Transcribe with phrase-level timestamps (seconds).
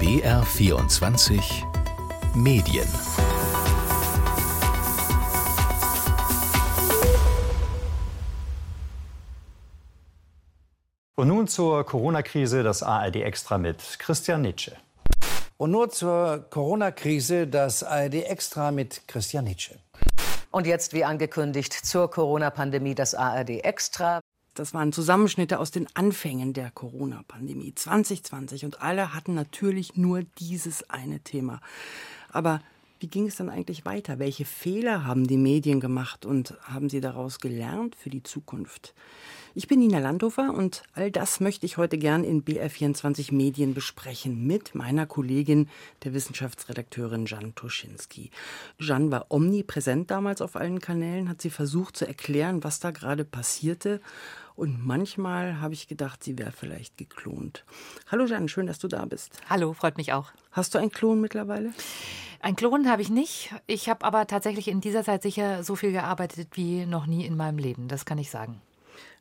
[0.00, 1.42] BR24
[2.34, 2.88] Medien
[11.16, 14.74] Und nun zur Corona-Krise das ARD Extra mit Christian Nitsche.
[15.58, 19.78] Und nur zur Corona-Krise das ARD Extra mit Christian Nitsche.
[20.50, 24.20] Und jetzt, wie angekündigt, zur Corona-Pandemie das ARD Extra.
[24.54, 30.88] Das waren Zusammenschnitte aus den Anfängen der Corona-Pandemie 2020 und alle hatten natürlich nur dieses
[30.90, 31.60] eine Thema.
[32.32, 32.60] Aber
[33.00, 34.18] wie ging es dann eigentlich weiter?
[34.18, 38.94] Welche Fehler haben die Medien gemacht und haben sie daraus gelernt für die Zukunft?
[39.54, 44.46] Ich bin Nina Landhofer und all das möchte ich heute gern in BR24 Medien besprechen
[44.46, 45.68] mit meiner Kollegin,
[46.04, 48.30] der Wissenschaftsredakteurin Jan Tuschinski.
[48.78, 53.24] Jan war omnipräsent damals auf allen Kanälen, hat sie versucht zu erklären, was da gerade
[53.24, 54.00] passierte.
[54.60, 57.64] Und manchmal habe ich gedacht, sie wäre vielleicht geklont.
[58.08, 59.40] Hallo Jan, schön, dass du da bist.
[59.48, 60.32] Hallo, freut mich auch.
[60.52, 61.72] Hast du einen Klon mittlerweile?
[62.40, 63.54] Ein Klon habe ich nicht.
[63.66, 67.38] Ich habe aber tatsächlich in dieser Zeit sicher so viel gearbeitet wie noch nie in
[67.38, 67.88] meinem Leben.
[67.88, 68.60] Das kann ich sagen.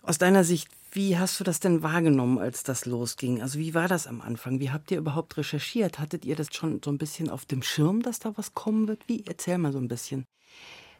[0.04, 3.42] Aus deiner Sicht, wie hast du das denn wahrgenommen, als das losging?
[3.42, 4.60] Also wie war das am Anfang?
[4.60, 6.00] Wie habt ihr überhaupt recherchiert?
[6.00, 9.08] Hattet ihr das schon so ein bisschen auf dem Schirm, dass da was kommen wird?
[9.08, 9.24] Wie?
[9.26, 10.26] Erzähl mal so ein bisschen.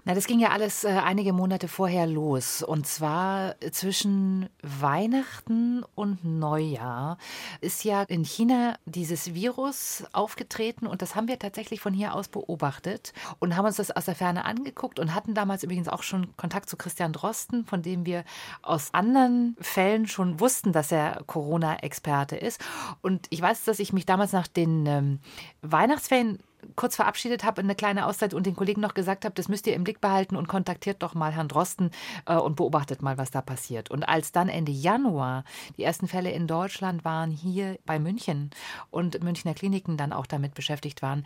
[0.10, 2.64] Na, das ging ja alles äh, einige Monate vorher los.
[2.64, 7.20] Und zwar zwischen Weihnachten und Neujahr
[7.62, 10.88] ist ja in China dieses Virus aufgetreten.
[10.88, 14.16] Und das haben wir tatsächlich von hier aus beobachtet und haben uns das aus der
[14.16, 18.24] Ferne angeguckt und hatten damals übrigens auch schon Kontakt zu Christian Drosten, von dem wir
[18.64, 22.60] aus anderen Fällen schon wussten, dass er Corona-Experte ist.
[23.04, 25.20] Und ich weiß, dass ich mich damals nach den ähm,
[25.62, 26.40] Weihnachtsferien
[26.76, 29.76] kurz verabschiedet habe, eine kleine Auszeit und den Kollegen noch gesagt habe, das müsst ihr
[29.76, 31.92] im Blick behalten und kontaktiert doch mal Herrn Drosten
[32.26, 33.92] äh, und beobachtet mal, was da passiert.
[33.92, 35.44] Und als dann Ende Januar
[35.78, 38.52] die ersten Fälle in Deutschland waren, hier bei München
[38.92, 41.24] und Münchner Kliniken dann auch damit beschäftigt waren,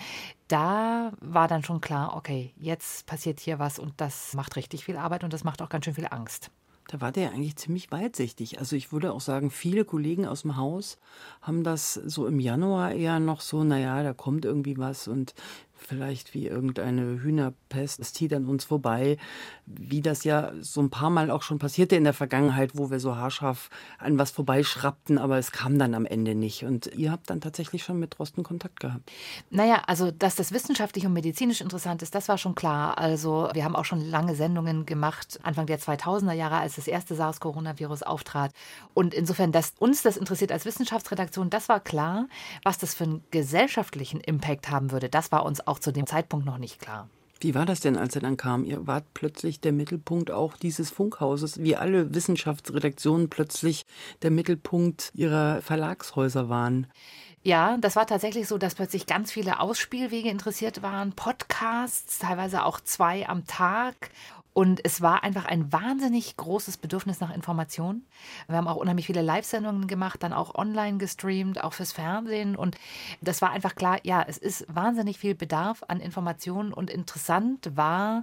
[0.47, 4.97] da war dann schon klar, okay, jetzt passiert hier was und das macht richtig viel
[4.97, 6.51] Arbeit und das macht auch ganz schön viel Angst.
[6.93, 8.59] Da war der eigentlich ziemlich weitsichtig.
[8.59, 10.99] Also ich würde auch sagen, viele Kollegen aus dem Haus
[11.41, 15.33] haben das so im Januar eher noch so, naja, da kommt irgendwie was und
[15.85, 19.17] vielleicht wie irgendeine Hühnerpest, es zieht an uns vorbei,
[19.65, 22.99] wie das ja so ein paar Mal auch schon passierte in der Vergangenheit, wo wir
[22.99, 26.63] so haarscharf an was vorbeischrappten, aber es kam dann am Ende nicht.
[26.63, 29.11] Und ihr habt dann tatsächlich schon mit Drosten Kontakt gehabt.
[29.49, 32.97] Naja, also dass das wissenschaftlich und medizinisch interessant ist, das war schon klar.
[32.97, 37.15] Also wir haben auch schon lange Sendungen gemacht, Anfang der 2000er Jahre, als das erste
[37.15, 38.51] SARS-Coronavirus auftrat.
[38.93, 42.27] Und insofern, dass uns das interessiert als Wissenschaftsredaktion, das war klar.
[42.63, 46.05] Was das für einen gesellschaftlichen Impact haben würde, das war uns auch auch zu dem
[46.05, 47.09] Zeitpunkt noch nicht klar.
[47.39, 48.63] Wie war das denn, als er dann kam?
[48.63, 53.85] Ihr wart plötzlich der Mittelpunkt auch dieses Funkhauses, wie alle Wissenschaftsredaktionen plötzlich
[54.21, 56.87] der Mittelpunkt ihrer Verlagshäuser waren.
[57.41, 62.79] Ja, das war tatsächlich so, dass plötzlich ganz viele Ausspielwege interessiert waren, Podcasts, teilweise auch
[62.79, 63.95] zwei am Tag.
[64.53, 68.05] Und es war einfach ein wahnsinnig großes Bedürfnis nach Informationen.
[68.47, 72.55] Wir haben auch unheimlich viele Live-Sendungen gemacht, dann auch online gestreamt, auch fürs Fernsehen.
[72.55, 72.77] Und
[73.21, 76.71] das war einfach klar, ja, es ist wahnsinnig viel Bedarf an Informationen.
[76.71, 78.21] Und interessant war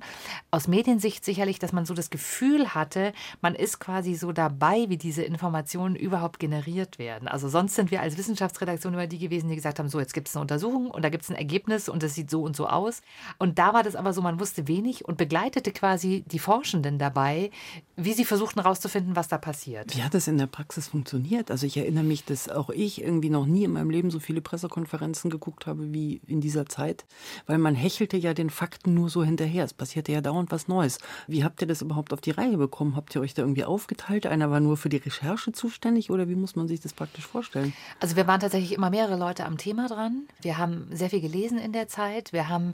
[0.52, 4.98] aus Mediensicht sicherlich, dass man so das Gefühl hatte, man ist quasi so dabei, wie
[4.98, 7.26] diese Informationen überhaupt generiert werden.
[7.26, 10.28] Also sonst sind wir als Wissenschaftsredaktion immer die gewesen, die gesagt haben, so, jetzt gibt
[10.28, 12.68] es eine Untersuchung und da gibt es ein Ergebnis und es sieht so und so
[12.68, 13.02] aus.
[13.38, 17.50] Und da war das aber so, man wusste wenig und begleitete quasi die, Forschenden dabei,
[17.96, 19.94] wie sie versuchten herauszufinden, was da passiert.
[19.96, 21.50] Wie hat das in der Praxis funktioniert?
[21.50, 24.40] Also ich erinnere mich, dass auch ich irgendwie noch nie in meinem Leben so viele
[24.40, 27.04] Pressekonferenzen geguckt habe wie in dieser Zeit,
[27.46, 29.64] weil man hechelte ja den Fakten nur so hinterher.
[29.64, 30.98] Es passierte ja dauernd was Neues.
[31.26, 32.96] Wie habt ihr das überhaupt auf die Reihe bekommen?
[32.96, 34.26] Habt ihr euch da irgendwie aufgeteilt?
[34.26, 37.72] Einer war nur für die Recherche zuständig oder wie muss man sich das praktisch vorstellen?
[38.00, 40.26] Also wir waren tatsächlich immer mehrere Leute am Thema dran.
[40.40, 42.32] Wir haben sehr viel gelesen in der Zeit.
[42.32, 42.72] Wir haben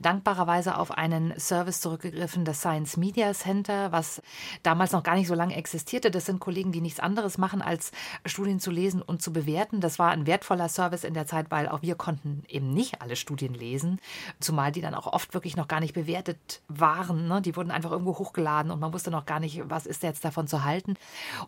[0.00, 4.22] dankbarerweise auf einen Service zurückgegriffen, das Science Science Media Center, was
[4.62, 6.10] damals noch gar nicht so lange existierte.
[6.10, 7.92] Das sind Kollegen, die nichts anderes machen, als
[8.24, 9.80] Studien zu lesen und zu bewerten.
[9.80, 13.16] Das war ein wertvoller Service in der Zeit, weil auch wir konnten eben nicht alle
[13.16, 14.00] Studien lesen,
[14.40, 17.28] zumal die dann auch oft wirklich noch gar nicht bewertet waren.
[17.28, 17.42] Ne?
[17.42, 20.46] Die wurden einfach irgendwo hochgeladen und man wusste noch gar nicht, was ist jetzt davon
[20.46, 20.94] zu halten.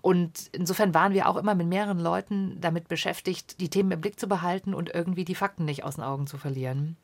[0.00, 4.18] Und insofern waren wir auch immer mit mehreren Leuten damit beschäftigt, die Themen im Blick
[4.18, 6.96] zu behalten und irgendwie die Fakten nicht aus den Augen zu verlieren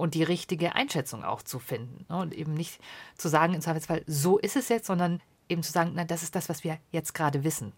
[0.00, 2.06] und die richtige Einschätzung auch zu finden.
[2.08, 2.16] Ne?
[2.16, 2.80] Und eben nicht
[3.16, 6.34] zu sagen, im Zweifelsfall, so ist es jetzt, sondern eben zu sagen, na, das ist
[6.34, 7.72] das, was wir jetzt gerade wissen.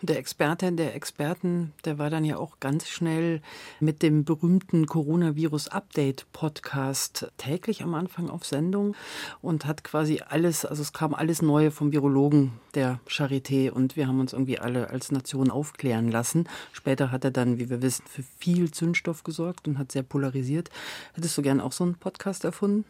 [0.00, 3.40] Und der Experte der Experten, der war dann ja auch ganz schnell
[3.80, 8.94] mit dem berühmten Coronavirus-Update-Podcast täglich am Anfang auf Sendung
[9.40, 14.06] und hat quasi alles, also es kam alles Neue vom Virologen der Charité und wir
[14.06, 16.48] haben uns irgendwie alle als Nation aufklären lassen.
[16.72, 20.70] Später hat er dann, wie wir wissen, für viel Zündstoff gesorgt und hat sehr polarisiert.
[21.14, 22.84] Hättest du gern auch so einen Podcast erfunden?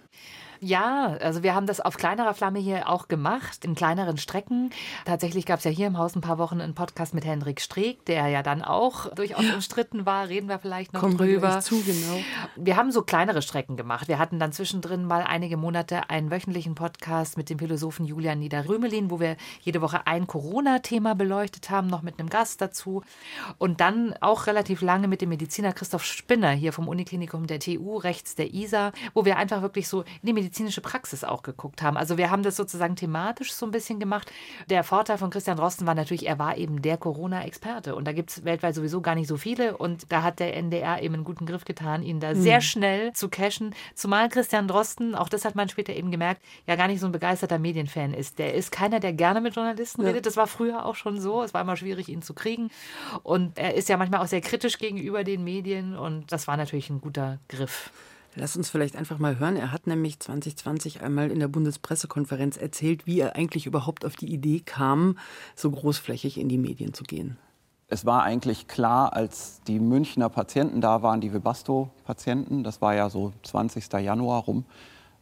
[0.61, 4.71] Ja, also wir haben das auf kleinerer Flamme hier auch gemacht, in kleineren Strecken.
[5.05, 8.05] Tatsächlich gab es ja hier im Haus ein paar Wochen einen Podcast mit Hendrik Streeck,
[8.07, 10.29] der ja dann auch durchaus umstritten war.
[10.29, 11.61] Reden wir vielleicht noch Kommen drüber.
[11.61, 12.19] Zu, genau.
[12.57, 14.09] Wir haben so kleinere Strecken gemacht.
[14.09, 19.11] Wir hatten dann zwischendrin mal einige Monate einen wöchentlichen Podcast mit dem Philosophen Julian Niederrümelin,
[19.11, 23.03] wo wir jede Woche ein Corona-Thema beleuchtet haben, noch mit einem Gast dazu.
[23.59, 27.97] Und dann auch relativ lange mit dem Mediziner Christoph Spinner hier vom Uniklinikum der TU,
[27.97, 31.97] rechts der ISA, wo wir einfach wirklich so in die medizinische Praxis auch geguckt haben.
[31.97, 34.31] Also wir haben das sozusagen thematisch so ein bisschen gemacht.
[34.69, 37.95] Der Vorteil von Christian Drosten war natürlich, er war eben der Corona-Experte.
[37.95, 39.77] Und da gibt es weltweit sowieso gar nicht so viele.
[39.77, 42.43] Und da hat der NDR eben einen guten Griff getan, ihn da mhm.
[42.43, 43.75] sehr schnell zu cashen.
[43.95, 47.13] Zumal Christian Drosten, auch das hat man später eben gemerkt, ja gar nicht so ein
[47.13, 48.39] begeisterter Medienfan ist.
[48.39, 50.09] Der ist keiner, der gerne mit Journalisten ja.
[50.09, 50.27] redet.
[50.27, 51.43] Das war früher auch schon so.
[51.43, 52.71] Es war immer schwierig, ihn zu kriegen.
[53.23, 55.97] Und er ist ja manchmal auch sehr kritisch gegenüber den Medien.
[55.97, 57.91] Und das war natürlich ein guter Griff.
[58.37, 59.57] Lass uns vielleicht einfach mal hören.
[59.57, 64.33] Er hat nämlich 2020 einmal in der Bundespressekonferenz erzählt, wie er eigentlich überhaupt auf die
[64.33, 65.19] Idee kam,
[65.55, 67.37] so großflächig in die Medien zu gehen.
[67.87, 73.09] Es war eigentlich klar, als die Münchner Patienten da waren, die Webasto-Patienten, das war ja
[73.09, 73.93] so 20.
[73.93, 74.65] Januar rum,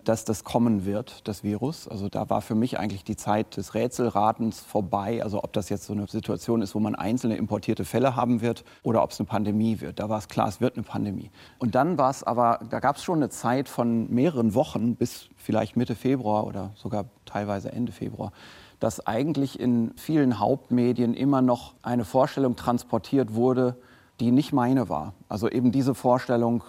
[0.05, 1.89] dass das kommen wird, das Virus.
[1.89, 5.23] Also da war für mich eigentlich die Zeit des Rätselratens vorbei.
[5.23, 8.65] Also ob das jetzt so eine Situation ist, wo man einzelne importierte Fälle haben wird
[8.83, 10.01] oder ob es eine Pandemie wird.
[10.01, 11.31] Da war es klar, es wird eine Pandemie.
[11.59, 15.29] Und dann war es aber, da gab es schon eine Zeit von mehreren Wochen bis
[15.37, 18.33] vielleicht Mitte Februar oder sogar teilweise Ende Februar,
[18.81, 23.77] dass eigentlich in vielen Hauptmedien immer noch eine Vorstellung transportiert wurde,
[24.21, 25.15] die nicht meine war.
[25.29, 26.65] Also eben diese Vorstellung,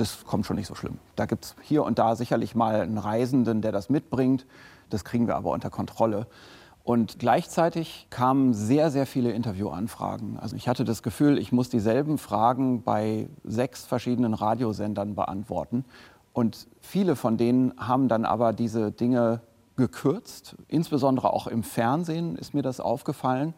[0.00, 0.98] das kommt schon nicht so schlimm.
[1.16, 4.46] Da gibt es hier und da sicherlich mal einen Reisenden, der das mitbringt.
[4.88, 6.26] Das kriegen wir aber unter Kontrolle.
[6.82, 10.38] Und gleichzeitig kamen sehr, sehr viele Interviewanfragen.
[10.40, 15.84] Also ich hatte das Gefühl, ich muss dieselben Fragen bei sechs verschiedenen Radiosendern beantworten.
[16.32, 19.42] Und viele von denen haben dann aber diese Dinge
[19.76, 20.56] gekürzt.
[20.68, 23.54] Insbesondere auch im Fernsehen ist mir das aufgefallen.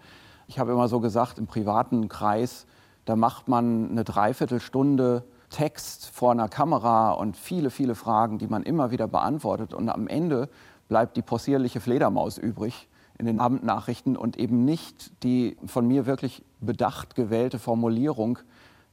[0.49, 2.67] Ich habe immer so gesagt, im privaten Kreis,
[3.05, 8.65] da macht man eine Dreiviertelstunde Text vor einer Kamera und viele, viele Fragen, die man
[8.65, 9.73] immer wieder beantwortet.
[9.73, 10.49] Und am Ende
[10.89, 12.89] bleibt die possierliche Fledermaus übrig
[13.19, 18.39] in den Abendnachrichten und eben nicht die von mir wirklich bedacht gewählte Formulierung,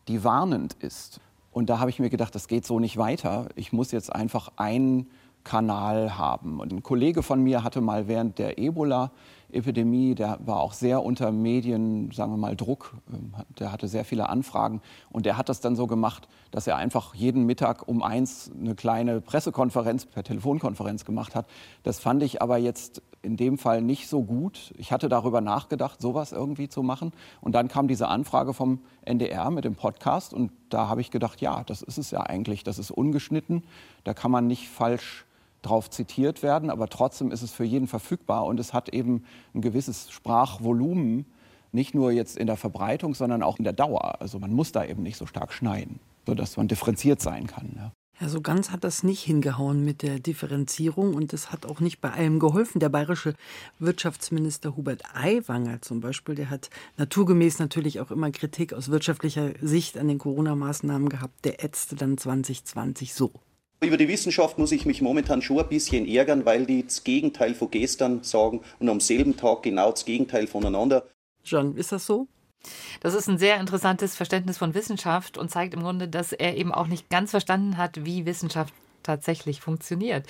[0.08, 1.20] die warnend ist.
[1.52, 3.48] Und da habe ich mir gedacht, das geht so nicht weiter.
[3.56, 5.10] Ich muss jetzt einfach einen
[5.44, 6.60] Kanal haben.
[6.60, 9.12] Und ein Kollege von mir hatte mal während der Ebola
[9.52, 12.96] Epidemie, der war auch sehr unter Medien, sagen wir mal, Druck.
[13.12, 16.78] Ähm, der hatte sehr viele Anfragen und der hat das dann so gemacht, dass er
[16.78, 21.48] einfach jeden Mittag um eins eine kleine Pressekonferenz per Telefonkonferenz gemacht hat.
[21.84, 24.74] Das fand ich aber jetzt in dem Fall nicht so gut.
[24.78, 27.12] Ich hatte darüber nachgedacht, sowas irgendwie zu machen.
[27.42, 31.42] Und dann kam diese Anfrage vom NDR mit dem Podcast und da habe ich gedacht,
[31.42, 32.64] ja, das ist es ja eigentlich.
[32.64, 33.64] Das ist ungeschnitten.
[34.04, 35.26] Da kann man nicht falsch
[35.62, 39.24] drauf zitiert werden, aber trotzdem ist es für jeden verfügbar und es hat eben
[39.54, 41.26] ein gewisses Sprachvolumen,
[41.72, 44.22] nicht nur jetzt in der Verbreitung, sondern auch in der Dauer.
[44.22, 47.74] Also man muss da eben nicht so stark schneiden, sodass man differenziert sein kann.
[47.76, 47.92] Ja.
[48.22, 52.02] Ja, so ganz hat das nicht hingehauen mit der Differenzierung und es hat auch nicht
[52.02, 52.82] bei allem geholfen.
[52.82, 53.34] Der bayerische
[53.80, 59.98] Wirtschaftsminister Hubert Aiwanger zum Beispiel, der hat naturgemäß natürlich auch immer Kritik aus wirtschaftlicher Sicht
[59.98, 61.46] an den Corona-Maßnahmen gehabt.
[61.46, 63.32] Der ätzte dann 2020 so.
[63.82, 67.56] Über die Wissenschaft muss ich mich momentan schon ein bisschen ärgern, weil die das Gegenteil
[67.56, 71.08] von gestern sagen und am selben Tag genau das Gegenteil voneinander.
[71.46, 72.28] John, ist das so?
[73.00, 76.74] Das ist ein sehr interessantes Verständnis von Wissenschaft und zeigt im Grunde, dass er eben
[76.74, 80.28] auch nicht ganz verstanden hat, wie Wissenschaft tatsächlich funktioniert.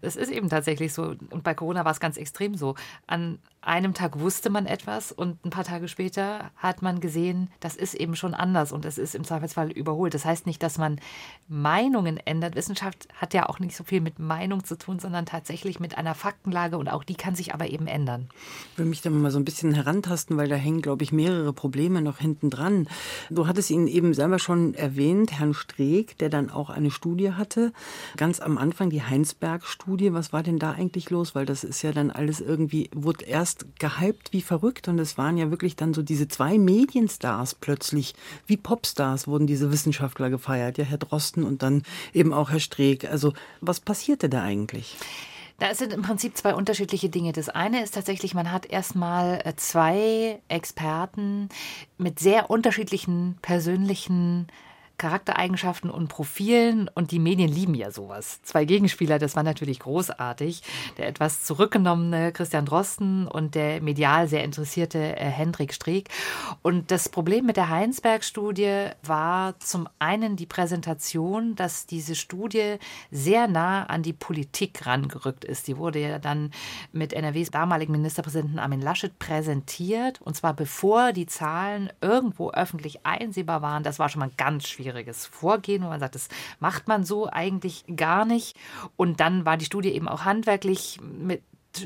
[0.00, 1.14] Es ist eben tatsächlich so.
[1.30, 2.76] Und bei Corona war es ganz extrem so.
[3.06, 7.74] An einem Tag wusste man etwas und ein paar Tage später hat man gesehen, das
[7.74, 10.14] ist eben schon anders und es ist im Zweifelsfall überholt.
[10.14, 11.00] Das heißt nicht, dass man
[11.48, 12.54] Meinungen ändert.
[12.54, 16.14] Wissenschaft hat ja auch nicht so viel mit Meinung zu tun, sondern tatsächlich mit einer
[16.14, 18.28] Faktenlage und auch die kann sich aber eben ändern.
[18.72, 21.52] Ich will mich da mal so ein bisschen herantasten, weil da hängen, glaube ich, mehrere
[21.52, 22.88] Probleme noch hinten dran.
[23.30, 27.72] Du hattest ihn eben selber schon erwähnt, Herrn Streeck, der dann auch eine Studie hatte.
[28.16, 30.12] Ganz am Anfang die Heinsberg-Studie.
[30.12, 31.34] Was war denn da eigentlich los?
[31.34, 35.18] Weil das ist ja dann alles irgendwie, wurde erst erst gehypt wie verrückt und es
[35.18, 38.14] waren ja wirklich dann so diese zwei Medienstars plötzlich,
[38.46, 41.82] wie Popstars wurden diese Wissenschaftler gefeiert, ja Herr Drosten und dann
[42.12, 43.04] eben auch Herr Streeck.
[43.04, 44.96] Also was passierte da eigentlich?
[45.58, 47.32] Da sind im Prinzip zwei unterschiedliche Dinge.
[47.32, 51.48] Das eine ist tatsächlich, man hat erstmal äh, zwei Experten
[51.96, 54.48] mit sehr unterschiedlichen persönlichen
[54.98, 58.40] Charaktereigenschaften und Profilen und die Medien lieben ja sowas.
[58.42, 60.62] Zwei Gegenspieler, das war natürlich großartig.
[60.96, 66.08] Der etwas zurückgenommene Christian Drosten und der medial sehr interessierte äh, Hendrik Streeck.
[66.62, 72.76] Und das Problem mit der Heinsberg-Studie war zum einen die Präsentation, dass diese Studie
[73.10, 75.68] sehr nah an die Politik rangerückt ist.
[75.68, 76.52] Die wurde ja dann
[76.92, 83.60] mit NRWs damaligen Ministerpräsidenten Armin Laschet präsentiert und zwar bevor die Zahlen irgendwo öffentlich einsehbar
[83.60, 83.82] waren.
[83.82, 86.28] Das war schon mal ganz schwierig schwieriges Vorgehen, wo man sagt, das
[86.60, 88.56] macht man so eigentlich gar nicht.
[88.96, 91.42] Und dann war die Studie eben auch handwerklich mit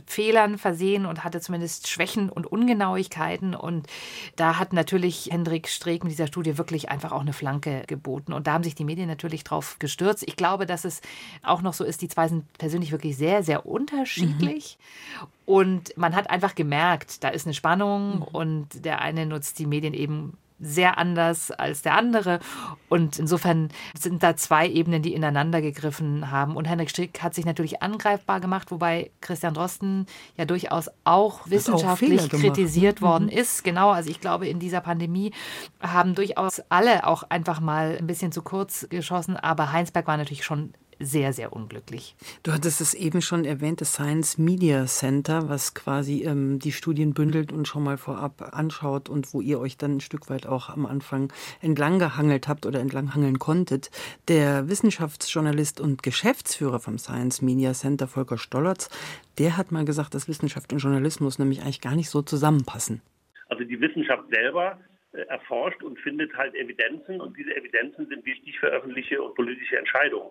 [0.07, 3.57] Fehlern versehen und hatte zumindest Schwächen und Ungenauigkeiten.
[3.57, 3.88] Und
[4.37, 8.33] da hat natürlich Hendrik Streeck mit dieser Studie wirklich einfach auch eine Flanke geboten.
[8.33, 10.23] Und da haben sich die Medien natürlich drauf gestürzt.
[10.28, 11.00] Ich glaube, dass es
[11.42, 14.78] auch noch so ist, die zwei sind persönlich wirklich sehr, sehr unterschiedlich.
[15.21, 15.26] Mhm.
[15.47, 18.23] Und man hat einfach gemerkt, da ist eine Spannung mhm.
[18.23, 22.40] und der eine nutzt die Medien eben sehr anders als der andere.
[22.88, 26.57] Und insofern sind da zwei Ebenen, die ineinander gegriffen haben.
[26.57, 32.23] Und Henrik Strick hat sich natürlich angreifbar gemacht, wobei Christian Drosten ja durchaus auch wissenschaftlich
[32.23, 33.31] auch kritisiert worden mhm.
[33.31, 33.64] ist.
[33.64, 35.33] Genau, also ich glaube, in dieser Pandemie
[35.81, 39.37] haben durchaus alle auch einfach mal ein bisschen zu kurz geschossen.
[39.37, 42.14] Aber Heinsberg war natürlich schon sehr, sehr unglücklich.
[42.42, 47.14] Du hattest es eben schon erwähnt, das Science Media Center, was quasi ähm, die Studien
[47.14, 50.69] bündelt und schon mal vorab anschaut und wo ihr euch dann ein Stück weit auch
[50.69, 53.90] am Anfang entlang gehangelt habt oder entlang hangeln konntet.
[54.28, 58.90] Der Wissenschaftsjournalist und Geschäftsführer vom Science Media Center, Volker Stollertz,
[59.38, 63.00] der hat mal gesagt, dass Wissenschaft und Journalismus nämlich eigentlich gar nicht so zusammenpassen.
[63.49, 64.78] Also die Wissenschaft selber
[65.12, 69.78] äh, erforscht und findet halt Evidenzen und diese Evidenzen sind wichtig für öffentliche und politische
[69.78, 70.30] Entscheidungen.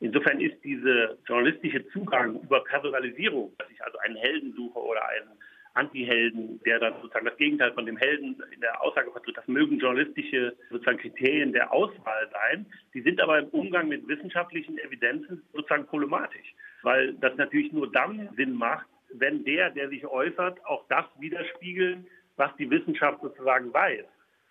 [0.00, 5.30] Insofern ist dieser journalistische Zugang über Personalisierung, dass ich also einen Helden suche oder einen
[5.74, 9.78] Anti-Helden, der dann sozusagen das Gegenteil von dem Helden in der Aussage vertritt, das mögen
[9.78, 12.66] journalistische sozusagen Kriterien der Auswahl sein.
[12.94, 18.30] Die sind aber im Umgang mit wissenschaftlichen Evidenzen sozusagen problematisch, weil das natürlich nur dann
[18.36, 21.98] Sinn macht, wenn der, der sich äußert, auch das widerspiegelt,
[22.36, 24.04] was die Wissenschaft sozusagen weiß.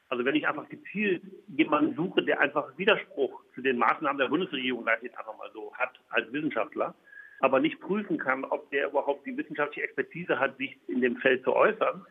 [0.09, 4.83] Also wenn ich einfach gezielt jemanden suche, der einfach Widerspruch zu den Maßnahmen der Bundesregierung,
[4.83, 6.95] sage ich jetzt einfach mal so, hat als Wissenschaftler,
[7.41, 11.43] aber nicht prüfen kann, ob der überhaupt die wissenschaftliche Expertise hat, sich in dem Feld
[11.43, 12.05] zu äußern,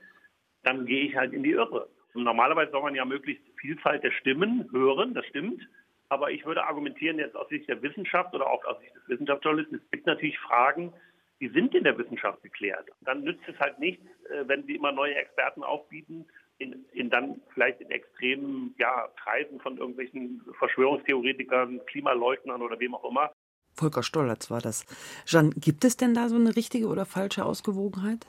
[0.62, 1.88] dann gehe ich halt in die Irre.
[2.14, 5.68] Und normalerweise soll man ja möglichst Vielfalt der Stimmen hören, das stimmt.
[6.08, 9.80] Aber ich würde argumentieren jetzt aus Sicht der Wissenschaft oder auch aus Sicht des Wissenschaftsjournalisten,
[9.84, 10.92] es gibt natürlich Fragen,
[11.40, 12.88] die sind in der Wissenschaft geklärt.
[13.02, 16.26] Dann nützt es halt nichts, äh, wenn sie immer neue Experten aufbieten
[16.58, 23.04] in, in dann vielleicht in extremen ja, Kreisen von irgendwelchen Verschwörungstheoretikern, Klimaleugnern oder wem auch
[23.04, 23.32] immer.
[23.74, 24.84] Volker Stollertz war das.
[25.24, 28.26] Jeanne, gibt es denn da so eine richtige oder falsche Ausgewogenheit?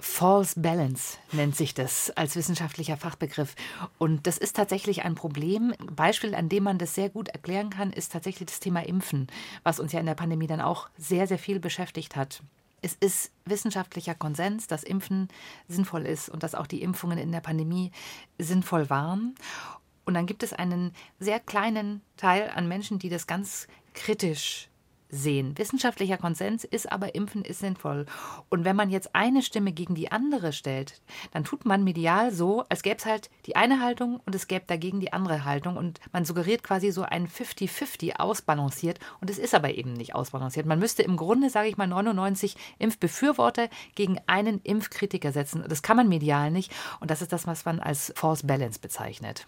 [0.00, 3.54] False Balance nennt sich das als wissenschaftlicher Fachbegriff.
[3.98, 5.72] Und das ist tatsächlich ein Problem.
[5.78, 9.28] Ein Beispiel, an dem man das sehr gut erklären kann, ist tatsächlich das Thema Impfen,
[9.62, 12.42] was uns ja in der Pandemie dann auch sehr, sehr viel beschäftigt hat.
[12.84, 15.28] Es ist wissenschaftlicher Konsens, dass Impfen
[15.68, 17.92] sinnvoll ist und dass auch die Impfungen in der Pandemie
[18.38, 19.36] sinnvoll waren.
[20.04, 24.68] Und dann gibt es einen sehr kleinen Teil an Menschen, die das ganz kritisch
[25.14, 25.56] sehen.
[25.56, 28.06] Wissenschaftlicher Konsens ist aber, Impfen ist sinnvoll.
[28.48, 31.00] Und wenn man jetzt eine Stimme gegen die andere stellt,
[31.32, 34.64] dann tut man medial so, als gäbe es halt die eine Haltung und es gäbe
[34.66, 35.76] dagegen die andere Haltung.
[35.76, 38.98] Und man suggeriert quasi so ein 50-50 ausbalanciert.
[39.20, 40.66] Und es ist aber eben nicht ausbalanciert.
[40.66, 45.64] Man müsste im Grunde, sage ich mal, 99 Impfbefürworter gegen einen Impfkritiker setzen.
[45.68, 46.72] Das kann man medial nicht.
[47.00, 49.46] Und das ist das, was man als Force Balance bezeichnet.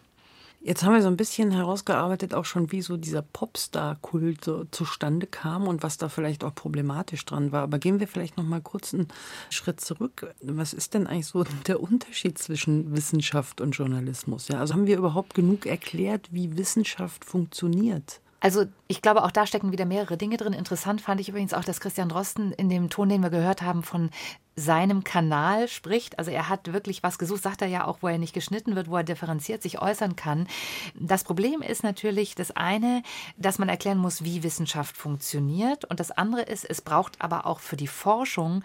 [0.66, 5.28] Jetzt haben wir so ein bisschen herausgearbeitet, auch schon, wie so dieser Popstar-Kult so zustande
[5.28, 7.62] kam und was da vielleicht auch problematisch dran war.
[7.62, 9.06] Aber gehen wir vielleicht noch mal kurz einen
[9.48, 10.34] Schritt zurück.
[10.42, 14.48] Was ist denn eigentlich so der Unterschied zwischen Wissenschaft und Journalismus?
[14.48, 18.20] Ja, also haben wir überhaupt genug erklärt, wie Wissenschaft funktioniert?
[18.46, 20.52] Also ich glaube, auch da stecken wieder mehrere Dinge drin.
[20.52, 23.82] Interessant fand ich übrigens auch, dass Christian Drosten in dem Ton, den wir gehört haben,
[23.82, 24.10] von
[24.54, 26.20] seinem Kanal spricht.
[26.20, 28.88] Also er hat wirklich was gesucht, sagt er ja auch, wo er nicht geschnitten wird,
[28.88, 30.46] wo er differenziert sich äußern kann.
[30.94, 33.02] Das Problem ist natürlich das eine,
[33.36, 35.84] dass man erklären muss, wie Wissenschaft funktioniert.
[35.84, 38.62] Und das andere ist, es braucht aber auch für die Forschung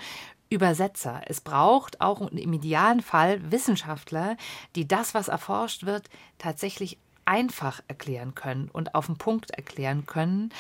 [0.51, 1.21] Übersetzer.
[1.25, 4.37] Es braucht auch im idealen Fall Wissenschaftler,
[4.75, 6.07] die das, was erforscht wird,
[6.37, 10.51] tatsächlich einfach erklären können und auf den Punkt erklären können.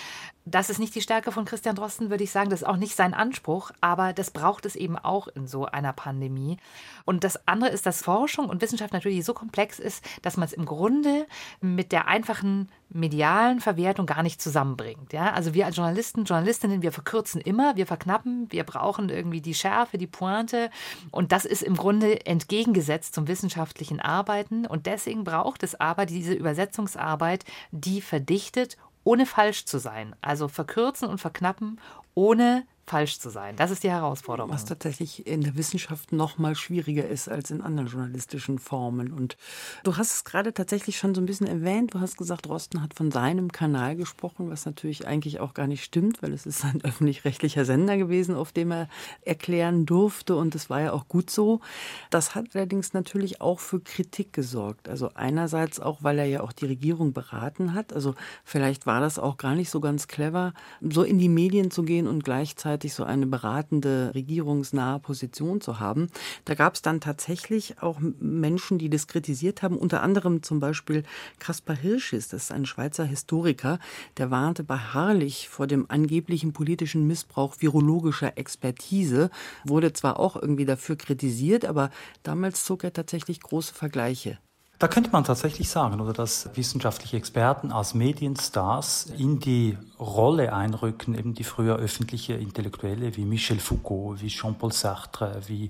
[0.45, 2.49] Das ist nicht die Stärke von Christian Drosten, würde ich sagen.
[2.49, 5.93] Das ist auch nicht sein Anspruch, aber das braucht es eben auch in so einer
[5.93, 6.57] Pandemie.
[7.05, 10.53] Und das andere ist, dass Forschung und Wissenschaft natürlich so komplex ist, dass man es
[10.53, 11.27] im Grunde
[11.59, 15.13] mit der einfachen medialen Verwertung gar nicht zusammenbringt.
[15.13, 15.31] Ja?
[15.31, 19.99] Also wir als Journalisten, Journalistinnen, wir verkürzen immer, wir verknappen, wir brauchen irgendwie die Schärfe,
[19.99, 20.71] die Pointe.
[21.11, 24.65] Und das ist im Grunde entgegengesetzt zum wissenschaftlichen Arbeiten.
[24.65, 30.15] Und deswegen braucht es aber diese Übersetzungsarbeit, die verdichtet, ohne falsch zu sein.
[30.21, 31.79] Also verkürzen und verknappen,
[32.13, 33.55] ohne falsch zu sein.
[33.55, 34.51] Das ist die Herausforderung.
[34.51, 39.13] Was tatsächlich in der Wissenschaft noch mal schwieriger ist als in anderen journalistischen Formen.
[39.13, 39.37] Und
[39.83, 41.93] du hast es gerade tatsächlich schon so ein bisschen erwähnt.
[41.93, 45.83] Du hast gesagt, Rosten hat von seinem Kanal gesprochen, was natürlich eigentlich auch gar nicht
[45.83, 48.89] stimmt, weil es ist ein öffentlich-rechtlicher Sender gewesen, auf dem er
[49.21, 50.35] erklären durfte.
[50.35, 51.61] Und es war ja auch gut so.
[52.09, 54.89] Das hat allerdings natürlich auch für Kritik gesorgt.
[54.89, 57.93] Also einerseits auch, weil er ja auch die Regierung beraten hat.
[57.93, 61.83] Also vielleicht war das auch gar nicht so ganz clever, so in die Medien zu
[61.83, 66.07] gehen und gleichzeitig gleichzeitig so eine beratende, regierungsnahe Position zu haben.
[66.45, 71.03] Da gab es dann tatsächlich auch Menschen, die das kritisiert haben, unter anderem zum Beispiel
[71.39, 73.77] Kaspar Hirschis, das ist ein Schweizer Historiker,
[74.15, 79.29] der warnte beharrlich vor dem angeblichen politischen Missbrauch virologischer Expertise,
[79.65, 81.89] wurde zwar auch irgendwie dafür kritisiert, aber
[82.23, 84.37] damals zog er tatsächlich große Vergleiche
[84.81, 91.13] da könnte man tatsächlich sagen, oder dass wissenschaftliche Experten als Medienstars in die Rolle einrücken,
[91.13, 95.69] eben die früher öffentliche Intellektuelle wie Michel Foucault, wie Jean-Paul Sartre, wie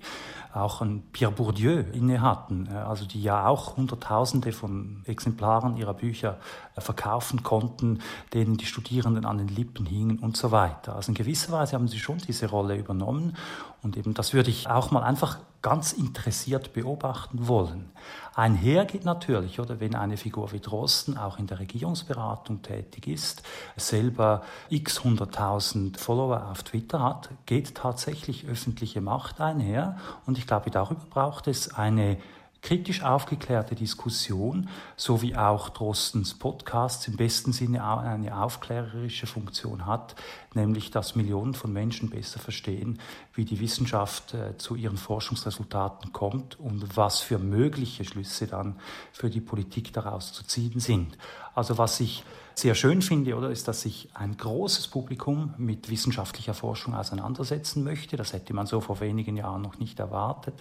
[0.54, 6.38] auch ein Pierre Bourdieu inne hatten, also die ja auch Hunderttausende von Exemplaren ihrer Bücher
[6.78, 8.00] verkaufen konnten,
[8.34, 10.96] denen die Studierenden an den Lippen hingen und so weiter.
[10.96, 13.36] Also in gewisser Weise haben sie schon diese Rolle übernommen
[13.84, 17.92] und eben das würde ich auch mal einfach ganz interessiert beobachten wollen.
[18.34, 23.44] Einher geht natürlich, oder wenn eine Figur wie Drosten auch in der Regierungsberatung tätig ist,
[23.76, 29.98] selber x hunderttausend Follower auf Twitter hat, geht tatsächlich öffentliche Macht einher.
[30.26, 32.18] Und ich glaube, darüber braucht es eine
[32.62, 40.16] kritisch aufgeklärte Diskussion, so wie auch Drostens Podcast im besten Sinne eine aufklärerische Funktion hat,
[40.54, 43.00] nämlich dass Millionen von Menschen besser verstehen,
[43.34, 48.76] wie die Wissenschaft äh, zu ihren Forschungsresultaten kommt und was für mögliche Schlüsse dann
[49.12, 51.18] für die Politik daraus zu ziehen sind.
[51.54, 52.24] Also was ich
[52.54, 58.18] sehr schön finde, oder, ist, dass sich ein großes Publikum mit wissenschaftlicher Forschung auseinandersetzen möchte.
[58.18, 60.56] Das hätte man so vor wenigen Jahren noch nicht erwartet.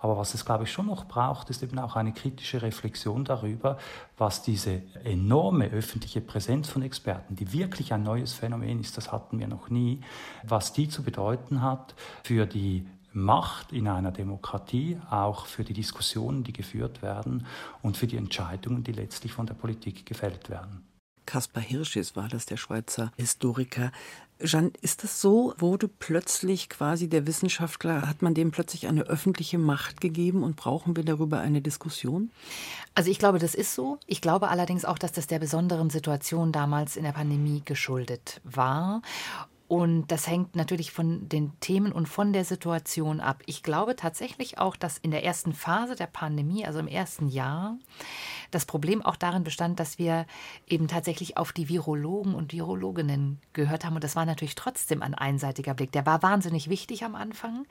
[0.00, 3.76] Aber was es, glaube ich, schon noch braucht, ist eben auch eine kritische Reflexion darüber,
[4.22, 9.40] was diese enorme öffentliche Präsenz von Experten, die wirklich ein neues Phänomen ist, das hatten
[9.40, 10.00] wir noch nie,
[10.44, 16.44] was die zu bedeuten hat für die Macht in einer Demokratie, auch für die Diskussionen,
[16.44, 17.46] die geführt werden
[17.82, 20.84] und für die Entscheidungen, die letztlich von der Politik gefällt werden.
[21.26, 23.92] Kaspar Hirschis war das, der Schweizer Historiker.
[24.44, 25.54] Jeanne, ist das so?
[25.58, 30.96] Wurde plötzlich quasi der Wissenschaftler, hat man dem plötzlich eine öffentliche Macht gegeben und brauchen
[30.96, 32.30] wir darüber eine Diskussion?
[32.94, 33.98] Also ich glaube, das ist so.
[34.06, 39.02] Ich glaube allerdings auch, dass das der besonderen Situation damals in der Pandemie geschuldet war.
[39.72, 43.42] Und das hängt natürlich von den Themen und von der Situation ab.
[43.46, 47.78] Ich glaube tatsächlich auch, dass in der ersten Phase der Pandemie, also im ersten Jahr,
[48.50, 50.26] das Problem auch darin bestand, dass wir
[50.66, 53.94] eben tatsächlich auf die Virologen und Virologinnen gehört haben.
[53.94, 55.90] Und das war natürlich trotzdem ein einseitiger Blick.
[55.92, 57.64] Der war wahnsinnig wichtig am Anfang.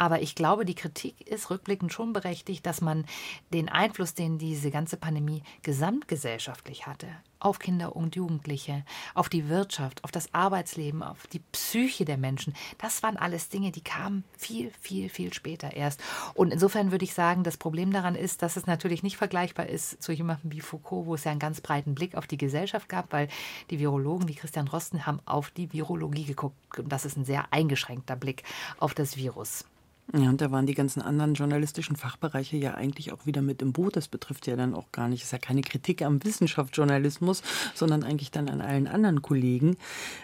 [0.00, 3.04] Aber ich glaube, die Kritik ist rückblickend schon berechtigt, dass man
[3.52, 7.06] den Einfluss, den diese ganze Pandemie gesamtgesellschaftlich hatte,
[7.38, 8.82] auf Kinder und Jugendliche,
[9.12, 13.72] auf die Wirtschaft, auf das Arbeitsleben, auf die Psyche der Menschen, das waren alles Dinge,
[13.72, 16.00] die kamen viel, viel, viel später erst.
[16.32, 20.02] Und insofern würde ich sagen, das Problem daran ist, dass es natürlich nicht vergleichbar ist
[20.02, 23.12] zu jemandem wie Foucault, wo es ja einen ganz breiten Blick auf die Gesellschaft gab,
[23.12, 23.28] weil
[23.68, 26.78] die Virologen wie Christian Rosten haben auf die Virologie geguckt.
[26.78, 28.44] Und das ist ein sehr eingeschränkter Blick
[28.78, 29.66] auf das Virus.
[30.12, 33.72] Ja, und da waren die ganzen anderen journalistischen Fachbereiche ja eigentlich auch wieder mit im
[33.72, 33.94] Boot.
[33.94, 37.42] Das betrifft ja dann auch gar nicht, ist ja keine Kritik am Wissenschaftsjournalismus,
[37.74, 39.76] sondern eigentlich dann an allen anderen Kollegen.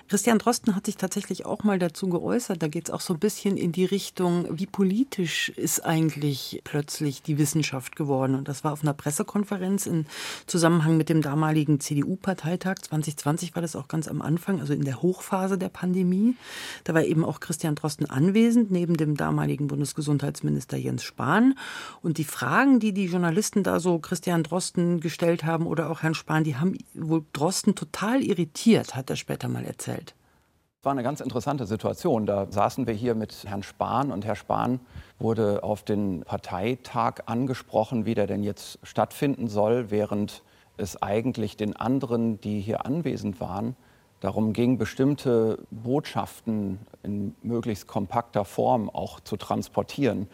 [0.08, 2.62] Christian Drosten hat sich tatsächlich auch mal dazu geäußert.
[2.62, 7.22] Da geht es auch so ein bisschen in die Richtung, wie politisch ist eigentlich plötzlich
[7.22, 8.34] die Wissenschaft geworden.
[8.34, 10.06] Und das war auf einer Pressekonferenz im
[10.46, 12.80] Zusammenhang mit dem damaligen CDU-Parteitag.
[12.82, 16.34] 2020 war das auch ganz am Anfang, also in der Hochphase der Pandemie.
[16.82, 21.54] Da war eben auch Christian Drosten anwesend, neben dem damaligen Bundesgesundheitsminister Jens Spahn.
[22.02, 26.14] Und die Fragen, die die Journalisten da so Christian Drosten gestellt haben oder auch Herrn
[26.14, 30.14] Spahn, die haben wohl Drosten total irritiert, hat er später mal erzählt.
[30.80, 32.24] Es war eine ganz interessante Situation.
[32.24, 34.80] Da saßen wir hier mit Herrn Spahn und Herr Spahn
[35.18, 40.42] wurde auf den Parteitag angesprochen, wie der denn jetzt stattfinden soll, während
[40.78, 43.76] es eigentlich den anderen, die hier anwesend waren,
[44.26, 50.28] darum ging, bestimmte Botschaften in möglichst kompakter Form auch zu transportieren.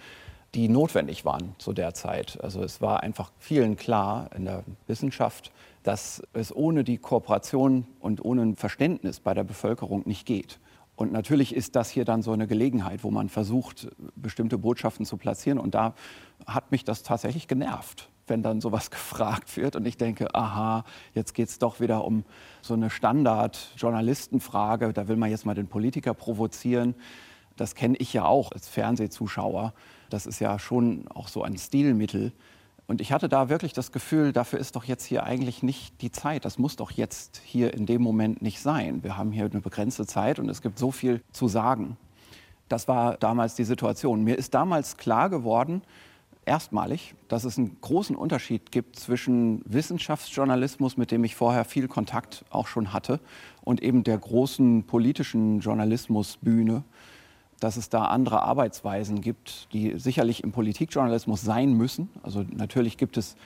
[0.54, 2.38] die notwendig waren zu der Zeit.
[2.42, 5.50] Also es war einfach vielen klar in der Wissenschaft,
[5.82, 10.58] dass es ohne die Kooperation und ohne ein Verständnis bei der Bevölkerung nicht geht.
[10.94, 15.16] Und natürlich ist das hier dann so eine Gelegenheit, wo man versucht, bestimmte Botschaften zu
[15.16, 15.58] platzieren.
[15.58, 15.94] Und da
[16.46, 19.76] hat mich das tatsächlich genervt, wenn dann sowas gefragt wird.
[19.76, 22.24] Und ich denke, aha, jetzt geht es doch wieder um
[22.60, 24.92] so eine Standard-Journalistenfrage.
[24.92, 26.94] Da will man jetzt mal den Politiker provozieren.
[27.56, 29.72] Das kenne ich ja auch als Fernsehzuschauer.
[30.10, 32.32] Das ist ja schon auch so ein Stilmittel.
[32.86, 36.10] Und ich hatte da wirklich das Gefühl, dafür ist doch jetzt hier eigentlich nicht die
[36.10, 36.44] Zeit.
[36.44, 39.02] Das muss doch jetzt hier in dem Moment nicht sein.
[39.02, 41.96] Wir haben hier eine begrenzte Zeit und es gibt so viel zu sagen.
[42.68, 44.24] Das war damals die Situation.
[44.24, 45.82] Mir ist damals klar geworden,
[46.44, 52.44] erstmalig, dass es einen großen Unterschied gibt zwischen Wissenschaftsjournalismus, mit dem ich vorher viel Kontakt
[52.50, 53.20] auch schon hatte,
[53.62, 56.82] und eben der großen politischen Journalismusbühne,
[57.60, 62.10] dass es da andere Arbeitsweisen gibt, die sicherlich im Politikjournalismus sein müssen.
[62.22, 63.36] Also natürlich gibt es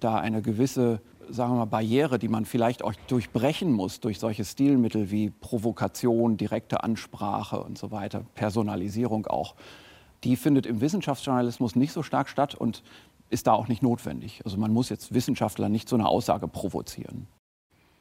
[0.00, 4.44] da eine gewisse sagen wir mal, Barriere, die man vielleicht auch durchbrechen muss durch solche
[4.44, 9.54] Stilmittel wie Provokation, direkte Ansprache und so weiter, Personalisierung auch.
[10.24, 12.82] Die findet im Wissenschaftsjournalismus nicht so stark statt und
[13.30, 14.42] ist da auch nicht notwendig.
[14.44, 17.26] Also man muss jetzt Wissenschaftler nicht zu einer Aussage provozieren.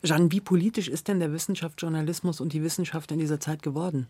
[0.03, 4.07] Jeanne, wie politisch ist denn der Wissenschaftsjournalismus und die Wissenschaft in dieser Zeit geworden?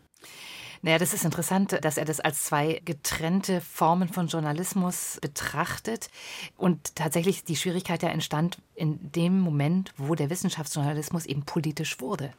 [0.84, 6.10] Naja, das ist interessant, dass er das als zwei getrennte Formen von Journalismus betrachtet.
[6.58, 12.34] Und tatsächlich die Schwierigkeit ja entstand in dem Moment, wo der Wissenschaftsjournalismus eben politisch wurde.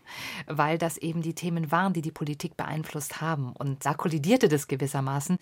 [0.46, 3.52] Weil das eben die Themen waren, die die Politik beeinflusst haben.
[3.52, 5.38] Und da kollidierte das gewissermaßen.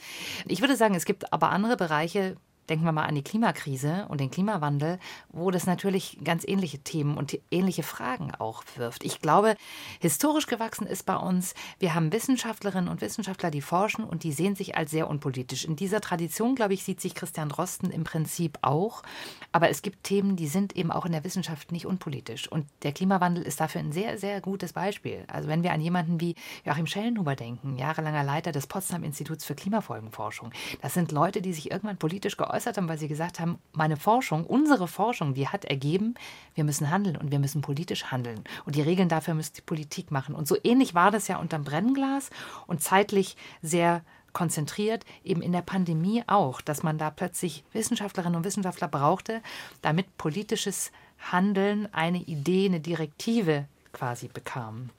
[0.46, 2.36] Ich würde sagen, es gibt aber andere Bereiche,
[2.70, 7.16] Denken wir mal an die Klimakrise und den Klimawandel, wo das natürlich ganz ähnliche Themen
[7.16, 9.02] und ähnliche Fragen auch wirft.
[9.02, 9.56] Ich glaube,
[9.98, 14.54] historisch gewachsen ist bei uns, wir haben Wissenschaftlerinnen und Wissenschaftler, die forschen und die sehen
[14.54, 15.64] sich als sehr unpolitisch.
[15.64, 19.02] In dieser Tradition, glaube ich, sieht sich Christian Drosten im Prinzip auch.
[19.50, 22.46] Aber es gibt Themen, die sind eben auch in der Wissenschaft nicht unpolitisch.
[22.46, 25.24] Und der Klimawandel ist dafür ein sehr, sehr gutes Beispiel.
[25.26, 29.56] Also wenn wir an jemanden wie Joachim Schellenhuber denken, jahrelanger Leiter des Potsdam Instituts für
[29.56, 30.52] Klimafolgenforschung,
[30.82, 33.96] das sind Leute, die sich irgendwann politisch geäußert geäußert haben, weil sie gesagt haben, meine
[33.96, 36.14] Forschung, unsere Forschung, die hat ergeben,
[36.54, 38.44] wir müssen handeln und wir müssen politisch handeln.
[38.66, 40.34] Und die Regeln dafür müsste die Politik machen.
[40.34, 42.28] Und so ähnlich war das ja unterm Brennglas
[42.66, 44.02] und zeitlich sehr
[44.34, 49.40] konzentriert, eben in der Pandemie auch, dass man da plötzlich Wissenschaftlerinnen und Wissenschaftler brauchte,
[49.80, 50.92] damit politisches
[51.32, 54.90] Handeln eine Idee, eine Direktive quasi bekam.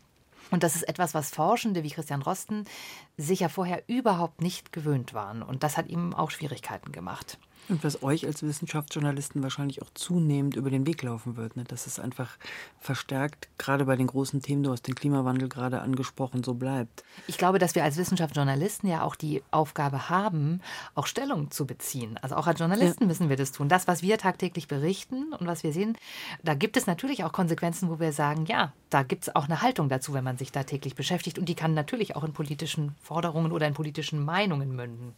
[0.52, 2.65] Und das ist etwas, was Forschende wie Christian Rosten
[3.17, 5.41] sicher vorher überhaupt nicht gewöhnt waren.
[5.41, 7.39] Und das hat ihm auch Schwierigkeiten gemacht.
[7.69, 11.63] Und was euch als Wissenschaftsjournalisten wahrscheinlich auch zunehmend über den Weg laufen wird, ne?
[11.63, 12.38] dass es einfach
[12.80, 17.04] verstärkt, gerade bei den großen Themen, du hast den Klimawandel gerade angesprochen, so bleibt.
[17.28, 20.62] Ich glaube, dass wir als Wissenschaftsjournalisten ja auch die Aufgabe haben,
[20.95, 22.17] auch Stellung zu beziehen.
[22.21, 23.08] Also auch als Journalisten ja.
[23.08, 23.69] müssen wir das tun.
[23.69, 25.97] Das, was wir tagtäglich berichten und was wir sehen,
[26.43, 29.62] da gibt es natürlich auch Konsequenzen, wo wir sagen, ja, da gibt es auch eine
[29.62, 31.39] Haltung dazu, wenn man sich da täglich beschäftigt.
[31.39, 35.13] Und die kann natürlich auch in politischen Forderungen oder in politischen Meinungen münden.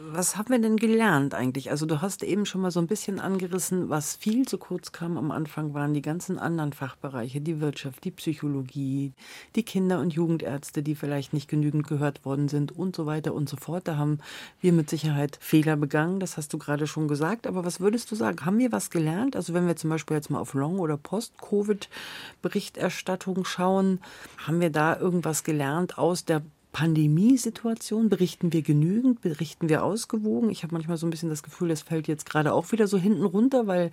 [0.00, 1.72] Was haben wir denn gelernt eigentlich?
[1.72, 5.18] Also du hast eben schon mal so ein bisschen angerissen, was viel zu kurz kam
[5.18, 9.12] am Anfang waren die ganzen anderen Fachbereiche, die Wirtschaft, die Psychologie,
[9.56, 13.48] die Kinder- und Jugendärzte, die vielleicht nicht genügend gehört worden sind und so weiter und
[13.48, 13.88] so fort.
[13.88, 14.20] Da haben
[14.60, 17.48] wir mit Sicherheit Fehler begangen, das hast du gerade schon gesagt.
[17.48, 18.46] Aber was würdest du sagen?
[18.46, 19.34] Haben wir was gelernt?
[19.34, 23.98] Also wenn wir zum Beispiel jetzt mal auf Long- oder Post-Covid-Berichterstattung schauen,
[24.46, 26.42] haben wir da irgendwas gelernt aus der
[26.78, 28.08] Pandemiesituation?
[28.08, 29.20] Berichten wir genügend?
[29.20, 30.48] Berichten wir ausgewogen?
[30.48, 32.98] Ich habe manchmal so ein bisschen das Gefühl, das fällt jetzt gerade auch wieder so
[32.98, 33.90] hinten runter, weil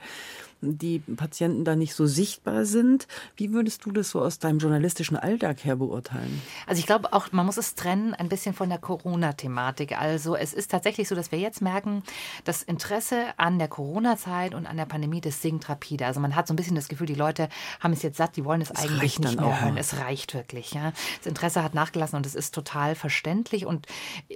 [0.62, 3.08] die Patienten da nicht so sichtbar sind.
[3.36, 6.42] Wie würdest du das so aus deinem journalistischen Alltag her beurteilen?
[6.68, 10.00] Also ich glaube auch, man muss es trennen ein bisschen von der Corona-Thematik.
[10.00, 12.04] Also es ist tatsächlich so, dass wir jetzt merken,
[12.44, 16.06] das Interesse an der Corona-Zeit und an der Pandemie, das sinkt rapide.
[16.06, 18.46] Also man hat so ein bisschen das Gefühl, die Leute haben es jetzt satt, die
[18.46, 19.78] wollen es, es eigentlich nicht mehr hören.
[19.78, 20.74] Es reicht wirklich.
[20.74, 20.94] Ja.
[21.18, 23.66] Das Interesse hat nachgelassen und es ist total verständlich.
[23.66, 23.88] Und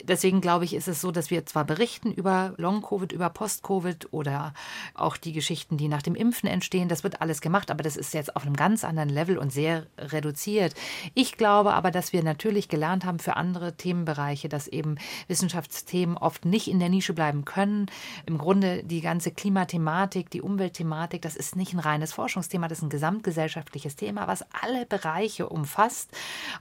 [0.03, 4.53] deswegen glaube ich, ist es so, dass wir zwar berichten über Long-Covid, über Post-Covid oder
[4.93, 6.89] auch die Geschichten, die nach dem Impfen entstehen.
[6.89, 9.85] Das wird alles gemacht, aber das ist jetzt auf einem ganz anderen Level und sehr
[9.97, 10.73] reduziert.
[11.13, 14.95] Ich glaube aber, dass wir natürlich gelernt haben für andere Themenbereiche, dass eben
[15.27, 17.87] Wissenschaftsthemen oft nicht in der Nische bleiben können.
[18.25, 22.83] Im Grunde die ganze Klimathematik, die Umweltthematik, das ist nicht ein reines Forschungsthema, das ist
[22.83, 26.11] ein gesamtgesellschaftliches Thema, was alle Bereiche umfasst.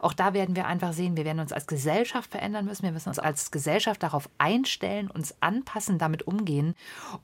[0.01, 2.83] Auch da werden wir einfach sehen, wir werden uns als Gesellschaft verändern müssen.
[2.83, 6.75] Wir müssen uns als Gesellschaft darauf einstellen, uns anpassen, damit umgehen.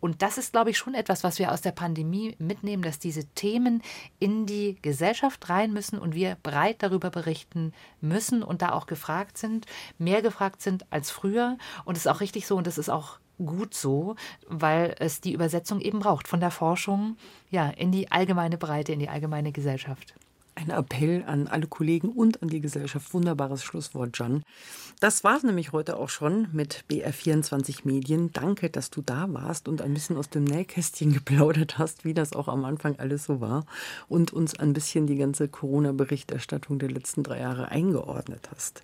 [0.01, 2.99] Und das ist, glaube ich, schon etwas, was wir aus der Pandemie Pandemie mitnehmen, dass
[2.99, 3.83] diese Themen
[4.19, 9.39] in die Gesellschaft rein müssen und wir breit darüber berichten müssen und da auch gefragt
[9.39, 9.67] sind,
[9.99, 11.59] mehr gefragt sind als früher.
[11.85, 14.15] Und es ist auch richtig so und es ist auch gut so,
[14.47, 17.17] weil es die Übersetzung eben braucht von der Forschung
[17.51, 20.15] ja in die allgemeine Breite, in die allgemeine Gesellschaft.
[20.57, 23.13] Ein Appell an alle Kollegen und an die Gesellschaft.
[23.13, 24.45] Wunderbares Schlusswort, Jan.
[25.01, 28.33] Das war es nämlich heute auch schon mit BR24 Medien.
[28.33, 32.33] Danke, dass du da warst und ein bisschen aus dem Nähkästchen geplaudert hast, wie das
[32.33, 33.67] auch am Anfang alles so war
[34.09, 38.83] und uns ein bisschen die ganze Corona-Berichterstattung der letzten drei Jahre eingeordnet hast.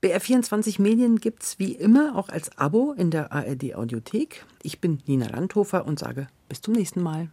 [0.00, 4.46] BR24 Medien gibt es wie immer auch als Abo in der ARD Audiothek.
[4.62, 7.26] Ich bin Nina Landhofer und sage bis zum nächsten Mal.